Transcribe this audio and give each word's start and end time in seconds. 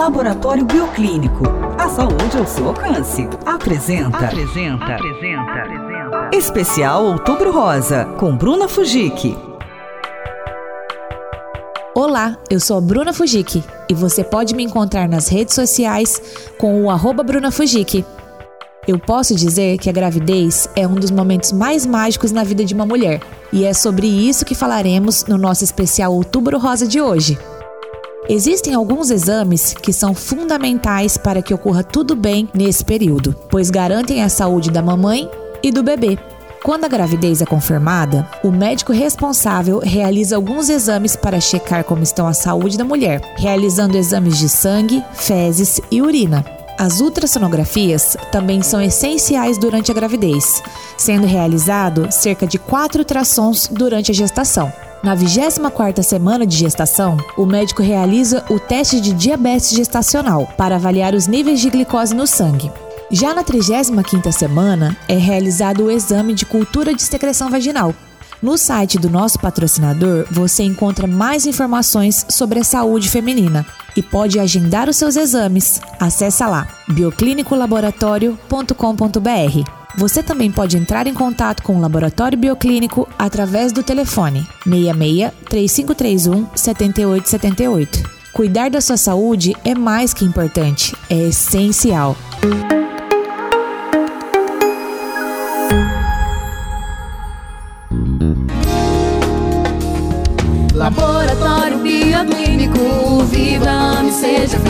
Laboratório 0.00 0.64
Bioclínico. 0.64 1.44
A 1.78 1.86
saúde 1.90 2.38
ao 2.38 2.46
seu 2.46 2.68
alcance. 2.68 3.28
Apresenta. 3.44 4.16
Apresenta. 4.16 4.94
Apresenta. 4.94 5.52
Apresenta. 5.52 6.30
Especial 6.32 7.04
Outubro 7.04 7.52
Rosa, 7.52 8.06
com 8.18 8.34
Bruna 8.34 8.66
Fujiki. 8.66 9.36
Olá, 11.94 12.38
eu 12.48 12.58
sou 12.58 12.78
a 12.78 12.80
Bruna 12.80 13.12
Fujiki 13.12 13.62
e 13.90 13.94
você 13.94 14.24
pode 14.24 14.54
me 14.54 14.62
encontrar 14.62 15.06
nas 15.06 15.28
redes 15.28 15.54
sociais 15.54 16.18
com 16.56 16.82
o 16.82 16.88
arroba 16.88 17.22
Bruna 17.22 17.50
Fujiki. 17.50 18.02
Eu 18.88 18.98
posso 18.98 19.34
dizer 19.34 19.76
que 19.76 19.90
a 19.90 19.92
gravidez 19.92 20.66
é 20.74 20.88
um 20.88 20.94
dos 20.94 21.10
momentos 21.10 21.52
mais 21.52 21.84
mágicos 21.84 22.32
na 22.32 22.42
vida 22.42 22.64
de 22.64 22.72
uma 22.72 22.86
mulher, 22.86 23.20
e 23.52 23.66
é 23.66 23.74
sobre 23.74 24.06
isso 24.06 24.46
que 24.46 24.54
falaremos 24.54 25.26
no 25.26 25.36
nosso 25.36 25.62
especial 25.62 26.14
Outubro 26.14 26.58
Rosa 26.58 26.88
de 26.88 27.02
hoje. 27.02 27.38
Existem 28.32 28.74
alguns 28.74 29.10
exames 29.10 29.74
que 29.74 29.92
são 29.92 30.14
fundamentais 30.14 31.16
para 31.16 31.42
que 31.42 31.52
ocorra 31.52 31.82
tudo 31.82 32.14
bem 32.14 32.48
nesse 32.54 32.84
período, 32.84 33.34
pois 33.50 33.70
garantem 33.70 34.22
a 34.22 34.28
saúde 34.28 34.70
da 34.70 34.80
mamãe 34.80 35.28
e 35.60 35.72
do 35.72 35.82
bebê. 35.82 36.16
Quando 36.62 36.84
a 36.84 36.88
gravidez 36.88 37.42
é 37.42 37.44
confirmada, 37.44 38.24
o 38.44 38.52
médico 38.52 38.92
responsável 38.92 39.80
realiza 39.80 40.36
alguns 40.36 40.68
exames 40.68 41.16
para 41.16 41.40
checar 41.40 41.82
como 41.82 42.04
estão 42.04 42.28
a 42.28 42.32
saúde 42.32 42.78
da 42.78 42.84
mulher, 42.84 43.20
realizando 43.36 43.98
exames 43.98 44.38
de 44.38 44.48
sangue, 44.48 45.02
fezes 45.12 45.80
e 45.90 46.00
urina. 46.00 46.46
As 46.78 47.00
ultrassonografias 47.00 48.16
também 48.30 48.62
são 48.62 48.80
essenciais 48.80 49.58
durante 49.58 49.90
a 49.90 49.94
gravidez, 49.94 50.62
sendo 50.96 51.26
realizado 51.26 52.06
cerca 52.12 52.46
de 52.46 52.60
quatro 52.60 53.00
ultrassons 53.00 53.66
durante 53.66 54.12
a 54.12 54.14
gestação. 54.14 54.72
Na 55.02 55.16
24ª 55.16 56.02
semana 56.02 56.46
de 56.46 56.58
gestação, 56.58 57.16
o 57.34 57.46
médico 57.46 57.82
realiza 57.82 58.44
o 58.50 58.60
teste 58.60 59.00
de 59.00 59.14
diabetes 59.14 59.70
gestacional 59.70 60.46
para 60.58 60.76
avaliar 60.76 61.14
os 61.14 61.26
níveis 61.26 61.58
de 61.58 61.70
glicose 61.70 62.14
no 62.14 62.26
sangue. 62.26 62.70
Já 63.10 63.32
na 63.32 63.42
35ª 63.42 64.30
semana, 64.30 64.94
é 65.08 65.16
realizado 65.16 65.84
o 65.84 65.90
exame 65.90 66.34
de 66.34 66.44
cultura 66.44 66.94
de 66.94 67.00
secreção 67.00 67.48
vaginal. 67.48 67.94
No 68.42 68.58
site 68.58 68.98
do 68.98 69.08
nosso 69.08 69.38
patrocinador, 69.38 70.26
você 70.30 70.64
encontra 70.64 71.06
mais 71.06 71.46
informações 71.46 72.26
sobre 72.28 72.60
a 72.60 72.64
saúde 72.64 73.08
feminina 73.08 73.64
e 73.96 74.02
pode 74.02 74.38
agendar 74.38 74.86
os 74.86 74.96
seus 74.96 75.16
exames. 75.16 75.80
Acesse 75.98 76.44
lá 76.44 76.68
bioclinicolaboratório.com.br. 76.88 79.79
Você 79.96 80.22
também 80.22 80.50
pode 80.50 80.76
entrar 80.76 81.06
em 81.06 81.14
contato 81.14 81.62
com 81.62 81.76
o 81.76 81.80
Laboratório 81.80 82.38
Bioclínico 82.38 83.08
através 83.18 83.72
do 83.72 83.82
telefone 83.82 84.46
66 84.64 85.32
3531 85.48 86.46
7878. 86.54 88.20
Cuidar 88.32 88.70
da 88.70 88.80
sua 88.80 88.96
saúde 88.96 89.56
é 89.64 89.74
mais 89.74 90.14
que 90.14 90.24
importante, 90.24 90.94
é 91.08 91.28
essencial. 91.28 92.16
Laboratório 100.72 101.78
Bioclínico, 101.78 103.24
viva, 103.24 103.68
ame, 103.68 104.12
seja 104.12 104.58
feliz. 104.58 104.69